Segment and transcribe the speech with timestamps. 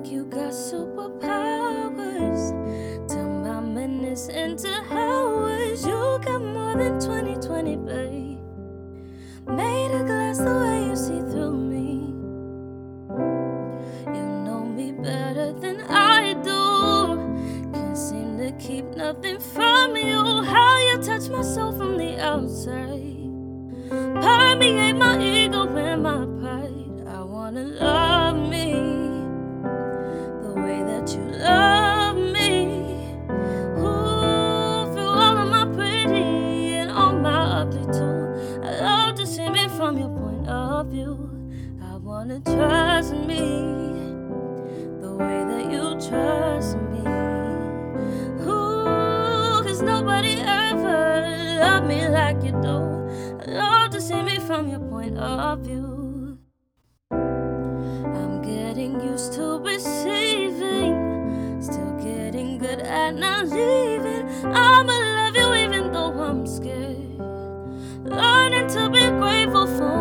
[0.00, 2.50] like you got superpowers.
[3.08, 5.86] Turn my minutes into hours.
[5.86, 8.38] You got more than 2020, babe.
[9.46, 12.14] Made a glass the way you see through me.
[14.14, 17.18] You know me better than I do.
[17.74, 20.42] Can't seem to keep nothing from you.
[20.44, 23.28] How you touch my soul from the outside.
[23.90, 27.06] Permeate my ego and my pride.
[27.06, 28.09] I wanna love
[41.82, 43.40] I wanna trust me
[45.00, 47.02] the way that you trust me.
[48.46, 52.76] Ooh, cause nobody ever loved me like you do.
[53.42, 56.38] I love to see me from your point of view.
[57.10, 60.94] I'm getting used to receiving,
[61.62, 64.28] still getting good at not leaving.
[64.44, 67.18] I'ma love you even though I'm scared.
[68.04, 69.99] Learning to be grateful for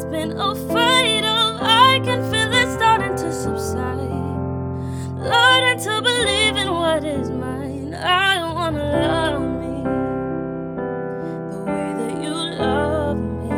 [0.00, 1.60] always been afraid of.
[1.62, 3.98] I can feel it starting to subside.
[5.16, 7.94] Learning to believe in what is mine.
[7.94, 9.84] I don't wanna love me
[11.50, 13.50] the way that you love me.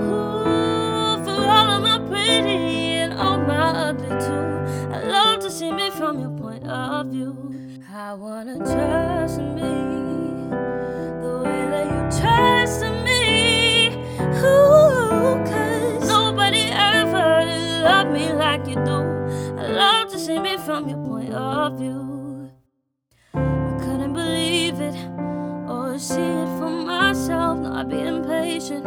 [0.00, 4.94] Ooh, for all of my pretty and all my ugly too.
[4.94, 7.36] I love to see me from your point of view.
[7.92, 9.79] I wanna trust me
[18.50, 19.00] like you do.
[19.62, 22.50] I love to see me from your point of view.
[23.32, 24.96] I couldn't believe it
[25.70, 27.60] or see it for myself.
[27.60, 28.84] No, I'd be impatient.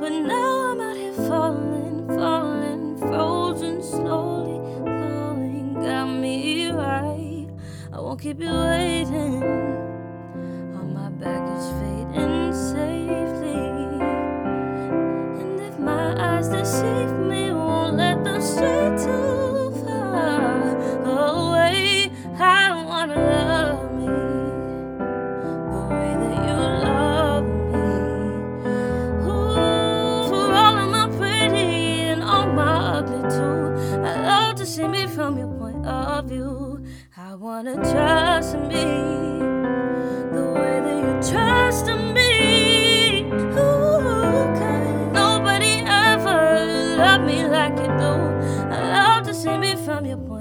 [0.00, 5.74] But now I'm out here falling, falling, frozen, slowly falling.
[5.74, 7.48] Got me right.
[7.94, 9.42] I won't keep you waiting.
[10.78, 11.68] On my baggage
[34.56, 36.84] To see me from your point of view.
[37.16, 38.84] I wanna trust me
[40.34, 43.22] the way that you trust me.
[43.56, 46.40] Ooh, nobody ever
[46.98, 48.12] loved me like you do.
[48.74, 50.39] I love to see me from your point